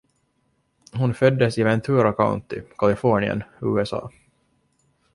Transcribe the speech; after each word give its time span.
Hon 0.93 1.13
föddes 1.13 1.57
i 1.57 1.63
Ventura 1.63 2.13
County, 2.13 2.61
Kalifornien, 2.77 3.43
USA. 3.61 4.11